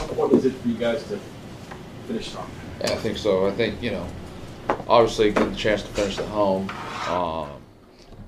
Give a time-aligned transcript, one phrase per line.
[0.00, 1.20] How important is it for you guys to
[2.06, 2.50] finish strong?
[2.80, 3.46] Yeah, I think so.
[3.46, 4.06] I think you know,
[4.88, 6.70] obviously getting the chance to finish at home,
[7.06, 7.50] um,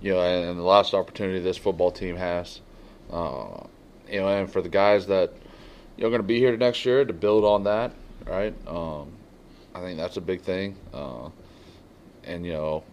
[0.03, 2.61] you know, and, and, the last opportunity this football team has,
[3.11, 3.65] uh,
[4.07, 5.33] you know, and for the guys that
[5.97, 7.93] you know going to be here next year to build on that,
[8.27, 8.55] right?
[8.69, 9.11] Um,
[9.75, 11.31] I think that's a big thing, uh,
[12.25, 12.85] and you know,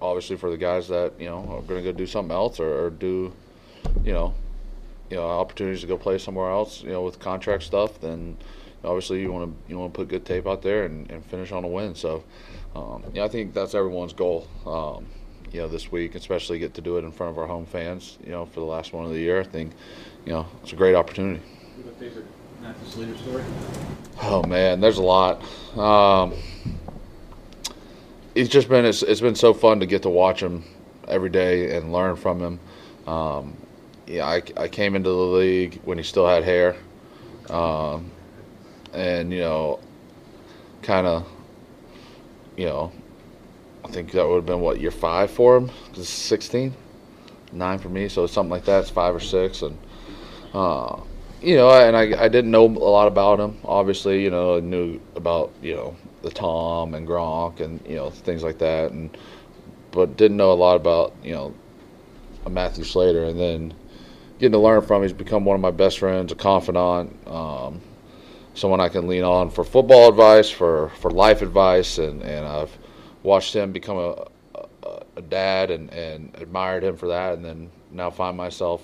[0.00, 2.86] obviously for the guys that you know are going to go do something else or,
[2.86, 3.30] or do,
[4.02, 4.32] you know,
[5.10, 8.36] you know opportunities to go play somewhere else, you know, with contract stuff, then
[8.84, 11.52] obviously you want to you want to put good tape out there and, and finish
[11.52, 11.94] on a win.
[11.94, 12.24] So,
[12.74, 14.46] um, yeah, I think that's everyone's goal.
[14.64, 15.06] Um,
[15.52, 18.18] you know, this week, especially get to do it in front of our home fans.
[18.24, 19.72] You know, for the last one of the year, I think,
[20.24, 21.42] you know, it's a great opportunity.
[21.98, 22.26] favorite
[22.62, 23.44] Matthew story?
[24.22, 25.42] Oh man, there's a lot.
[25.76, 26.34] Um,
[28.34, 30.64] it's just been it's, it's been so fun to get to watch him
[31.08, 32.60] every day and learn from him.
[33.06, 33.56] Um,
[34.10, 36.74] yeah, I, I came into the league when he still had hair.
[37.48, 38.10] Um,
[38.92, 39.78] and you know,
[40.82, 41.28] kind of,
[42.56, 42.92] you know,
[43.84, 46.74] I think that would have been what year five for him because 16,
[47.52, 48.80] nine for me, so something like that.
[48.80, 49.78] It's five or six, and
[50.54, 51.00] uh,
[51.40, 53.58] you know, and I I didn't know a lot about him.
[53.64, 58.10] Obviously, you know, I knew about you know the Tom and Gronk and you know
[58.10, 59.16] things like that, and
[59.92, 61.54] but didn't know a lot about you know
[62.48, 63.74] Matthew Slater, and then
[64.40, 65.02] getting to learn from.
[65.02, 67.14] He's become one of my best friends, a confidant.
[67.28, 67.80] Um,
[68.54, 72.76] someone I can lean on for football advice, for, for life advice, and, and I've
[73.22, 77.70] watched him become a, a, a dad and, and admired him for that, and then
[77.90, 78.82] now find myself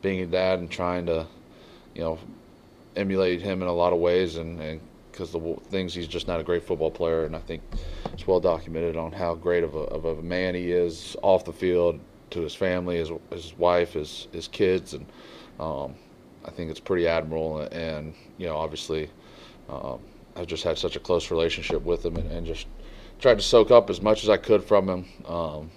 [0.00, 1.26] being a dad and trying to,
[1.94, 2.18] you know,
[2.94, 6.44] emulate him in a lot of ways, and because the things he's just not a
[6.44, 7.62] great football player, and I think
[8.12, 11.52] it's well documented on how great of a, of a man he is off the
[11.52, 11.98] field
[12.30, 15.06] to his family, his his wife, his his kids, and
[15.60, 15.94] um,
[16.44, 19.10] I think it's pretty admirable, and you know, obviously,
[19.68, 19.98] um,
[20.36, 22.66] I've just had such a close relationship with him, and, and, just
[23.18, 25.04] tried to soak up as much as I could from him.
[25.26, 25.70] Um,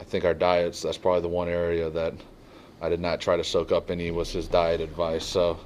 [0.00, 2.14] I think our diets, that's probably the one area that
[2.80, 5.24] I did not try to soak up any was his diet advice.
[5.24, 5.58] So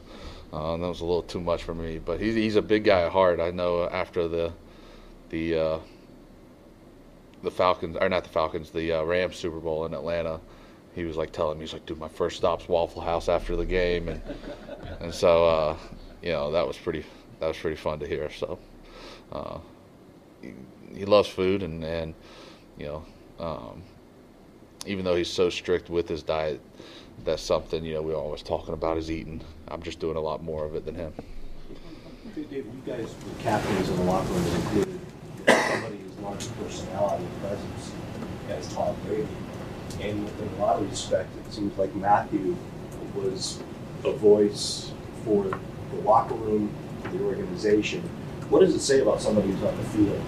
[0.53, 1.99] uh, that was a little too much for me.
[1.99, 3.41] But he's, he's a big guy at heart.
[3.41, 4.53] I know after the
[5.31, 5.79] the uh,
[7.43, 10.41] the Falcons, or not the Falcons, the uh, Rams Super Bowl in Atlanta,
[10.95, 13.65] he was like telling me, he's like, dude, my first stop's Waffle House after the
[13.65, 14.21] game, and
[15.01, 15.77] and so uh,
[16.23, 17.05] you know that was pretty
[17.41, 18.31] that was pretty fun to hear.
[18.31, 18.59] So
[19.33, 19.59] uh,
[20.41, 20.53] he,
[20.95, 22.15] he, loves food, and and
[22.79, 23.05] you know
[23.41, 23.83] um,
[24.87, 26.61] even though he's so strict with his diet,
[27.25, 29.41] that's something you know we're always talking about is eating.
[29.69, 31.15] I'm just doing a lot more of it than him.
[32.35, 34.92] Dave, you guys were captains in the locker room
[36.47, 37.93] that included somebody who's large personality and presence,
[38.51, 39.29] as Tom Brady.
[40.01, 42.57] And in a lot of respect, it seems like Matthew
[43.15, 43.63] was
[44.05, 44.93] a voice
[45.25, 46.71] for the locker room,
[47.13, 48.01] the organization.
[48.49, 50.21] What does it say about somebody who's on the field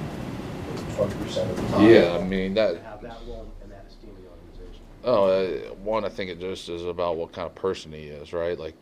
[0.95, 1.91] 20% of the time?
[1.91, 2.81] Yeah, I mean, that.
[2.83, 4.85] Have that role and that esteem the organization.
[5.05, 8.33] Oh, uh, one, I think it just is about what kind of person he is,
[8.33, 8.59] right?
[8.59, 8.75] Like,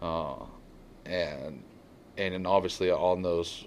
[0.00, 0.36] uh,
[1.06, 1.62] and
[2.16, 3.66] and then obviously on those,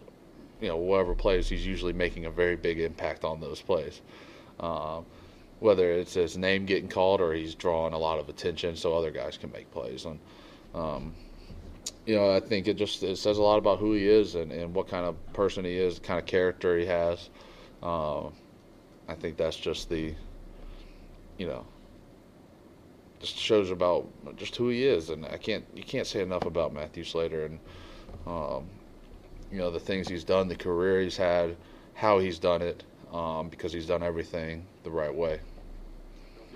[0.64, 4.00] you know, whatever plays, he's usually making a very big impact on those plays.
[4.62, 5.06] Um,
[5.60, 9.12] whether it's his name getting called or he's drawing a lot of attention so other
[9.12, 10.06] guys can make plays.
[10.06, 10.20] And
[10.74, 11.14] um,
[12.06, 14.54] you know, I think it just it says a lot about who he is and,
[14.54, 17.30] and what kind of person he is, kind of character he has.
[17.82, 18.28] Uh,
[19.10, 20.16] I think that's just the,
[21.38, 21.66] you know,
[23.20, 24.08] just shows about
[24.38, 25.10] just who he is.
[25.10, 27.60] And I can't you can't say enough about Matthew Slater and,
[28.26, 28.70] um,
[29.54, 31.56] you know, the things he's done, the career he's had,
[31.94, 32.84] how he's done it,
[33.14, 35.40] um, because he's done everything the right way.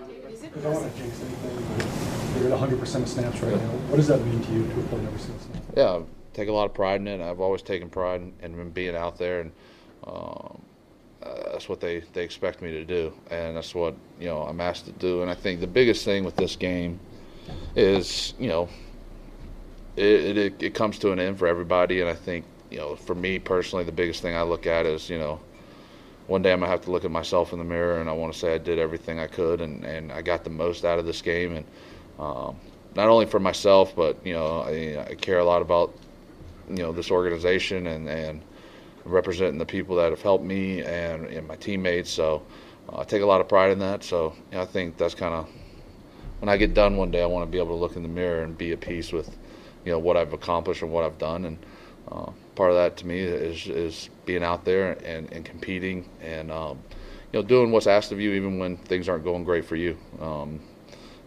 [0.02, 3.68] don't want to jinx anything, you're at 100% of snaps right now.
[3.88, 5.62] What does that mean to you to have played every single snap?
[5.76, 6.02] Yeah, I
[6.34, 7.20] take a lot of pride in it.
[7.20, 9.52] I've always taken pride in, in being out there, and
[10.04, 10.60] um,
[11.22, 14.60] uh, that's what they, they expect me to do, and that's what you know I'm
[14.60, 15.22] asked to do.
[15.22, 16.98] And I think the biggest thing with this game
[17.76, 18.68] is you know
[19.96, 23.14] it, it, it comes to an end for everybody, and I think you know for
[23.14, 25.40] me personally, the biggest thing I look at is you know
[26.28, 28.32] one day I'm gonna have to look at myself in the mirror and I want
[28.32, 31.06] to say I did everything I could and, and I got the most out of
[31.06, 31.56] this game.
[31.56, 31.64] And
[32.18, 32.56] um,
[32.94, 35.94] not only for myself but you know I, I, care a lot about
[36.68, 38.42] you know this organization and, and
[39.06, 42.10] representing the people that have helped me and, and my teammates.
[42.10, 42.42] So
[42.92, 44.04] uh, I take a lot of pride in that.
[44.04, 45.48] So you know, I think that's kind of
[46.40, 48.08] when I get done one day I want to be able to look in the
[48.08, 49.34] mirror and be at peace with
[49.86, 51.46] you know what I've accomplished and what I've done.
[51.46, 51.58] And
[52.10, 56.50] uh, part of that to me is is being out there and, and competing and
[56.50, 56.78] um,
[57.32, 59.96] you know doing what's asked of you even when things aren't going great for you.
[60.20, 60.60] Um,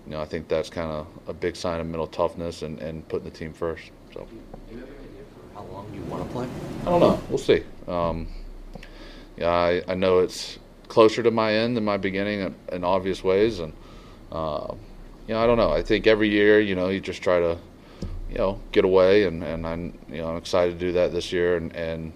[0.06, 3.08] you know, I think that's kind of a big sign of mental toughness and, and
[3.08, 3.92] putting the team first.
[4.14, 4.28] So
[4.70, 6.48] Do you have an idea for how long you want to play?
[6.82, 7.22] I don't know.
[7.30, 7.64] We'll see.
[7.88, 8.28] Um,
[9.38, 10.58] yeah, I, I know it's
[10.88, 13.74] closer to my end than my beginning in, in obvious ways, and
[14.32, 14.74] uh,
[15.28, 15.72] you know, I don't know.
[15.72, 17.58] I think every year, you know, you just try to,
[18.32, 21.32] you know, get away, and and I'm you know I'm excited to do that this
[21.32, 22.14] year, and and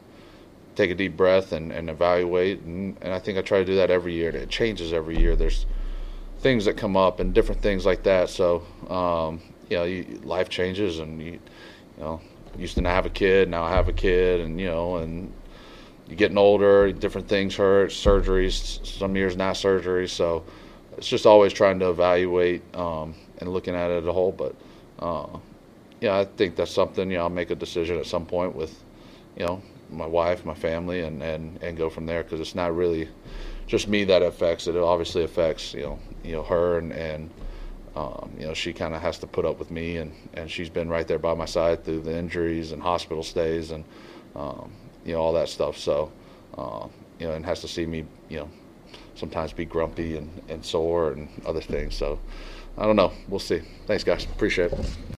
[0.75, 3.75] take a deep breath and, and evaluate, and, and I think I try to do
[3.75, 4.27] that every year.
[4.29, 5.35] And it changes every year.
[5.35, 5.65] There's
[6.39, 8.29] things that come up and different things like that.
[8.29, 11.39] So um, you know, you, life changes, and you you
[11.99, 12.21] know
[12.57, 15.31] used to not have a kid, now I have a kid, and you know, and
[16.07, 20.07] you're getting older, different things hurt, surgeries, some years not surgery.
[20.07, 20.45] So
[20.97, 24.31] it's just always trying to evaluate um, and looking at it as a whole.
[24.31, 24.55] But
[24.99, 25.27] uh,
[26.05, 27.09] yeah, I think that's something.
[27.09, 28.83] You know, I'll make a decision at some point with,
[29.35, 29.59] you know,
[29.89, 33.09] my wife, my family, and and and go from there because it's not really
[33.65, 34.75] just me that affects it.
[34.75, 37.29] It obviously affects you know you know her and and.
[37.95, 40.69] Um, you know, she kind of has to put up with me, and, and she's
[40.69, 43.85] been right there by my side through the injuries and hospital stays and
[44.35, 44.69] um,
[45.05, 45.77] you know all that stuff.
[45.77, 46.11] So,
[46.57, 46.87] uh,
[47.19, 48.49] you know, and has to see me, you know,
[49.15, 51.95] sometimes be grumpy and, and sore and other things.
[51.95, 52.19] So,
[52.77, 53.13] I don't know.
[53.29, 53.61] We'll see.
[53.87, 54.25] Thanks, guys.
[54.25, 55.05] Appreciate it.